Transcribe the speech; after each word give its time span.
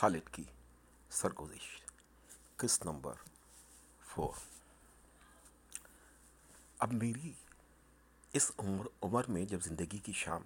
خالد 0.00 0.34
کی 0.34 0.44
سرگزش 1.10 1.80
قسط 2.56 2.86
number 2.86 3.12
four 4.06 4.34
اب 6.78 6.92
میری 6.92 7.32
اس 8.32 8.50
عمر 8.58 8.86
عمر 9.02 9.22
میں 9.28 9.44
جب 9.44 9.62
زندگی 9.62 9.98
کی 9.98 10.12
شام 10.12 10.42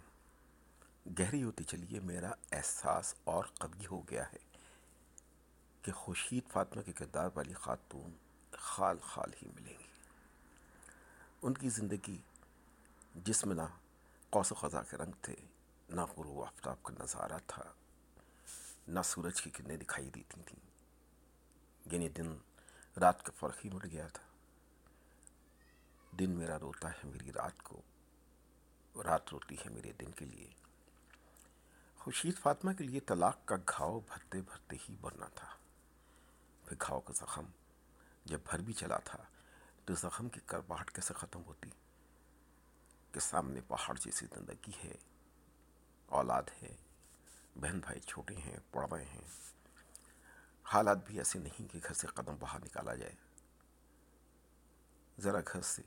گہری 1.18 1.42
ہوتی 1.42 1.64
چلی 1.64 1.94
ہے، 1.94 2.00
میرا 2.00 2.30
احساس 2.52 3.14
اور 3.24 3.44
قوی 3.44 3.86
ہو 3.86 4.00
گیا 4.10 4.32
ہے 4.32 4.38
کہ 5.82 5.92
خوشید 5.92 6.52
فاطمہ 6.52 6.82
کے 6.82 6.92
کردار 6.92 7.30
والی 7.34 7.54
خاتون 7.54 8.12
خال 8.52 8.96
خال 9.02 9.30
ہی 9.42 9.48
ملیں 9.54 9.78
گی۔ 9.78 9.88
ان 11.42 11.54
کی 11.54 11.68
زندگی 11.68 12.18
جس 13.14 13.44
میں 13.44 13.56
نہ 13.56 13.68
قوس 14.30 14.52
و 14.52 14.54
خزا 14.54 14.82
کے 14.82 14.96
رنگ 14.96 15.12
تھے، 15.22 15.36
نہ 15.88 16.00
غروب 16.00 16.44
آفتاب 16.44 16.82
کا 16.82 16.94
نظارہ 17.00 17.38
تھا۔ 17.46 17.62
نہ 18.88 19.00
سورج 19.04 19.42
کی 19.42 19.50
کرنیں 19.50 19.76
دکھائی 19.76 20.10
دیتی 20.10 20.42
تھیں 20.46 20.70
یعنی 21.92 22.08
دن 22.08 22.36
رات 23.00 23.22
کا 23.22 23.32
فرق 23.36 23.64
ہی 23.64 23.70
مٹ 23.70 23.84
گیا 23.84 24.08
تھا۔ 24.08 24.22
دن 26.18 26.30
میرا 26.30 26.58
روتا 26.58 26.90
ہے 26.90 27.00
میری 27.04 27.32
رات 27.32 27.62
کو، 27.62 27.82
رات 29.02 29.22
روتی 29.32 29.54
ہے 29.54 29.70
میرے 29.70 29.92
دن 29.92 30.12
کے 30.12 30.24
لیے۔ 30.24 30.50
خوشید 31.98 32.38
فاطمہ 32.38 32.72
کے 32.72 32.84
لیے 32.84 33.00
طلاق 33.00 33.38
کا 33.44 33.56
گھاؤ 33.56 34.00
بھرتے 34.00 34.40
بھرتے 34.40 34.76
ہی 34.88 34.96
بھرنا 35.00 35.26
تھا۔ 35.34 35.56
پھر 36.64 36.76
گھاؤ 36.86 37.00
کا 37.00 37.12
زخم 37.16 37.44
جب 38.24 38.38
بھر 38.50 38.58
بھی 38.58 38.72
چلا 38.72 38.96
تھا 38.96 39.18
تو 39.84 39.94
زخم 39.94 40.28
کی 40.28 40.40
کرباہٹ 40.46 40.90
کیسے 40.90 41.14
ختم 41.14 41.42
ہوتی؟ 41.44 41.70
کہ 43.12 43.20
سامنے 43.20 43.60
پہاڑ 43.60 43.96
جیسی 43.96 44.26
زندگی 44.26 44.72
ہے، 44.84 44.94
اولاد 46.06 46.42
ہے 46.62 46.76
بہن 47.56 47.80
بھائی 47.80 48.00
چھوٹے 48.00 48.36
ہیں 48.36 48.56
پڑھ 48.70 48.94
رہے 48.94 49.04
ہیں۔ 49.04 49.20
حالات 50.64 51.06
بھی 51.06 51.18
ایسے 51.18 51.38
نہیں 51.38 51.72
کہ 51.72 51.78
گھر 51.84 51.92
سے 51.92 52.06
قدم 52.06 52.36
باہر 52.40 52.64
نکالا 52.64 52.94
جائے۔ 52.94 53.14
ذرا 55.20 55.40
گھر 55.52 55.60
سے 55.60 55.82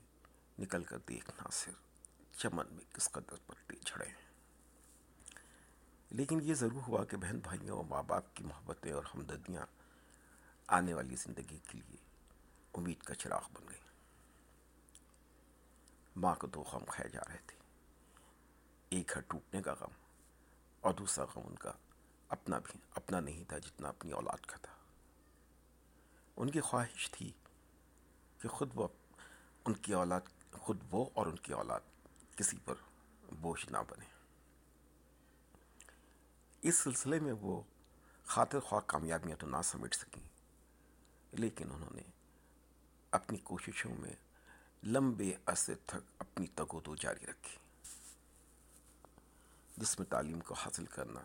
نکل 0.58 0.84
کر 0.84 0.98
دیکھنا 1.08 1.48
صرف 1.52 1.74
چمن 2.38 2.66
میں 2.70 2.94
کس 2.94 3.10
قدر 3.12 3.36
پتے 3.46 3.74
جھڑے 3.86 4.08
ہیں۔ 4.08 4.28
لیکن 6.10 6.40
یہ 6.42 6.54
ضرور 6.54 6.80
ہوا 6.88 7.04
کہ 7.04 7.16
بہن 7.16 7.38
بھائیوں 7.38 7.76
اور 7.76 7.84
ماں 7.84 8.02
باپ 8.02 8.36
کی 8.36 8.44
محبتیں 8.44 8.92
اور 8.92 9.04
ہمدردیاں 9.14 9.66
آنے 10.66 10.94
والی 10.94 11.16
زندگی 11.16 11.58
کے 11.68 11.78
لیے 11.78 11.96
امید 12.74 13.02
کا 13.02 13.14
چراغ 13.14 13.42
بن 13.52 13.68
گئی 13.68 13.78
ماں 16.16 16.34
کو 16.34 16.46
دو 16.46 16.62
غم 16.62 16.84
کھائے 16.84 17.08
جا 17.08 17.20
رہے 17.28 17.38
تھے۔ 17.46 17.56
ایک 18.88 19.12
ہے 19.16 19.22
ٹوٹنے 19.28 19.62
کا 19.62 19.74
غم۔ 19.80 20.07
اور 20.80 20.94
دوسرا 20.94 21.24
غم 21.24 21.42
ان 21.46 21.56
کا 21.56 21.72
اپنا 22.28 22.58
بھی، 22.58 22.80
اپنا 22.94 23.20
نہیں 23.20 23.44
تھا 23.44 23.58
جتنا 23.58 23.88
اپنی 23.88 24.12
اولاد 24.12 24.46
کا 24.46 24.56
تھا۔ 24.56 24.72
ان 26.36 26.50
کی 26.50 26.60
خواہش 26.60 27.10
تھی 27.10 27.32
کہ 28.42 28.48
خود 28.48 28.70
وہ، 28.74 28.88
ان 29.64 29.74
کی 29.74 29.94
اولاد، 29.94 30.20
خود 30.52 30.78
وہ 30.90 31.06
اور 31.14 31.26
ان 31.26 31.36
کی 31.36 31.52
اولاد 31.52 31.80
کسی 32.36 32.56
پر 32.64 32.74
بوجھ 33.40 33.66
نہ 33.70 33.78
بنے۔ 33.90 34.04
اس 36.62 36.78
سلسلے 36.78 37.20
میں 37.20 37.32
وہ 37.32 37.62
خاطر 38.24 38.60
خواہ 38.60 38.80
کامیابیاں 38.86 39.36
تو 39.36 39.46
نہ 39.46 39.62
سمجھ 39.64 39.96
سکیں، 39.96 40.28
لیکن 41.32 41.72
انہوں 41.72 41.94
نے 41.94 42.02
اپنی 43.10 43.38
کوششوں 43.38 43.94
میں 43.98 44.12
لمبے 44.82 45.32
عرصے 45.46 45.74
تک 45.74 45.96
اپنی 46.18 46.46
تگو 46.46 46.80
دو 46.80 46.96
جاری 46.96 47.26
رکھی۔ 47.26 47.56
جس 49.78 49.98
میں 49.98 50.06
تعلیم 50.06 50.40
کو 50.40 50.54
حاصل 50.54 50.86
کرنا، 50.86 51.20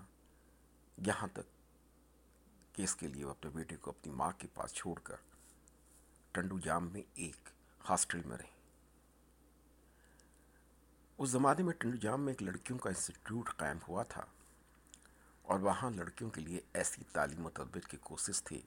یہاں 0.98 1.28
تک 1.34 1.48
کہ 2.74 2.82
اس 2.82 2.96
کے 2.96 3.08
لیے 3.08 3.26
وہ 3.26 3.30
اپنے 3.30 3.52
بیٹے 3.52 3.76
کو 3.76 3.92
اپنی 3.92 4.14
ماں 4.14 4.32
کے 4.38 4.48
پاس 4.54 4.74
چھوڑ 4.74 5.00
کر 5.00 5.16
ٹنڈو 6.32 6.60
جام 6.60 6.90
میں 6.94 7.02
ایک 7.14 7.50
ہاسٹل 7.90 8.22
میں 8.26 8.38
رہی 8.38 8.52
اس 11.18 11.30
زمانے 11.30 11.64
میں 11.64 11.74
ٹنڈو 11.74 11.98
جام 11.98 12.22
میں 12.22 12.34
ایک 12.34 12.44
لڑکیوں 12.44 12.78
کا 12.80 12.90
انسٹیٹیوٹ 12.90 13.50
قائم 13.58 13.78
ہوا 13.88 14.04
تھا 14.04 14.26
اور 15.42 15.60
وہاں 15.60 15.92
لڑکیوں 15.92 16.30
کے 16.30 16.42
لیے 16.42 16.62
ایسی 16.74 17.04
تعلیم 17.12 17.46
و 17.46 17.50
تربیت 17.50 17.88
کی 17.88 17.98
کوشش 17.98 18.44
تھی 18.44 18.62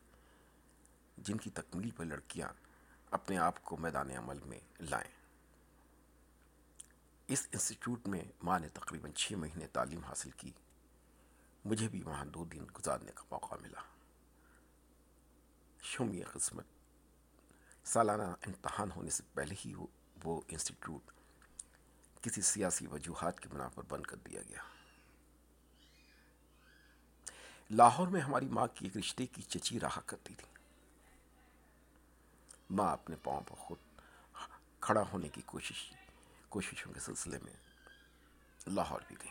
جن 1.16 1.36
کی 1.36 1.50
تکمیل 1.50 1.90
پر 1.90 2.04
لڑکیاں 2.04 2.48
اپنے 3.10 3.38
آپ 3.38 3.64
کو 3.64 3.76
میدان 3.76 4.10
عمل 4.10 4.38
میں 4.44 4.60
لائیں۔ 4.80 5.25
اس 7.28 7.48
انسٹیٹیوٹ 7.52 8.08
میں 8.08 8.22
ماں 8.42 8.58
نے 8.58 8.68
تقریباً 8.68 9.12
چھ 9.12 9.32
مہینے 9.32 9.66
تعلیم 9.66 10.04
حاصل 10.04 10.30
کی۔ 10.30 10.50
مجھے 11.64 11.88
بھی 11.88 12.02
وہاں 12.02 12.24
دو 12.24 12.44
دن 12.44 12.64
گزارنے 12.64 13.12
کا 13.14 13.22
موقع 13.30 13.54
ملا۔ 13.60 13.80
شمی 15.82 16.22
قسمت۔ 16.22 16.64
سالانہ 17.84 18.22
امتحان 18.22 18.90
ہونے 18.90 19.10
سے 19.10 19.22
پہلے 19.34 19.54
ہی 19.64 19.74
وہ 20.24 20.40
انسٹیٹیوٹ 20.48 21.10
کسی 22.22 22.42
سیاسی 22.42 22.86
وجوہات 22.86 23.40
کی 23.40 23.48
بنا 23.48 23.68
پر 23.68 23.82
بند 23.88 24.02
کر 24.02 24.16
دیا 24.16 24.42
گیا۔ 24.48 24.62
لاہور 27.70 28.08
میں 28.08 28.20
ہماری 28.20 28.48
ماں 28.48 28.66
کی 28.66 28.84
ایک 28.84 28.96
رشتے 28.96 29.26
کی 29.26 29.42
چچی 29.42 29.80
رہا 29.80 30.00
کرتی 30.06 30.34
تھی۔ 30.34 30.48
ماں 32.70 32.92
اپنے 32.92 33.16
پاؤں 33.16 33.40
پر 33.40 33.54
خود 33.54 33.78
کھڑا 34.80 35.02
ہونے 35.12 35.28
کی 35.28 35.42
کوشش 35.46 35.92
کوششوں 36.48 36.92
کے 36.92 37.00
سلسلے 37.00 37.38
میں 37.42 37.52
لاہور 38.66 39.00
بھی 39.08 39.16
گئی 39.22 39.30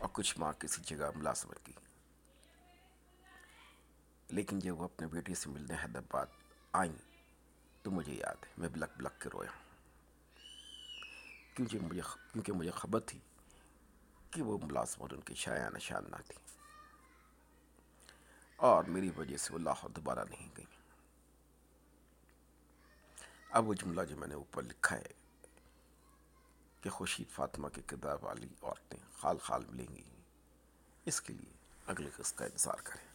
اور 0.00 0.08
کچھ 0.12 0.38
ماں 0.38 0.52
کسی 0.52 0.82
جگہ 0.82 1.10
ملازمت 1.14 1.66
کی۔ 1.66 1.72
لیکن 4.28 4.58
جب 4.58 4.80
وہ 4.80 4.84
اپنے 4.84 5.06
بیٹے 5.06 5.34
سے 5.34 5.50
ملنے 5.50 5.74
حیدرآباد 5.74 6.26
آئیں 6.72 6.92
تو 7.82 7.90
مجھے 7.90 8.12
یاد 8.12 8.44
ہے، 8.44 8.52
میں 8.58 8.68
بلک 8.68 8.88
بلک 8.96 9.20
کے 9.20 9.28
رویا 9.32 9.50
کیونکہ 11.54 11.78
مجھے 11.78 12.00
کیونکہ 12.32 12.52
مجھے 12.52 12.70
خبر 12.70 13.00
تھی 13.00 13.18
کہ 14.30 14.42
وہ 14.42 14.58
ملازمت 14.62 15.12
ان 15.12 15.20
کی 15.20 15.34
شاع 15.34 15.68
نشان 15.68 16.04
نہ 16.10 16.16
تھی۔ 16.16 16.54
اور 18.56 18.84
میری 18.84 19.10
وجہ 19.16 19.36
سے 19.36 19.52
وہ 19.52 19.58
لاہور 19.58 19.90
دوبارہ 19.90 20.24
نہیں 20.30 20.48
گئی 20.56 20.64
اب 23.50 23.68
وہ 23.68 23.74
جملہ 23.74 24.02
جو 24.02 24.16
میں 24.16 24.28
نے 24.28 24.34
اوپر 24.34 24.62
لکھا 24.62 24.96
ہے 24.96 25.27
کہ 26.80 26.90
خوشید 26.90 27.30
فاطمہ 27.30 27.68
کے 27.68 27.82
کردار 27.86 28.16
والی 28.22 28.48
عورتیں 28.62 28.98
خال 29.16 29.38
خال 29.38 29.64
ملیں 29.68 29.96
گی۔ 29.96 30.02
اس 31.06 31.20
کے 31.20 31.32
لیے 31.32 31.52
اگلے 31.86 32.10
قسط 32.16 32.38
کا 32.38 32.44
انتظار 32.44 32.78
کریں۔ 32.84 33.07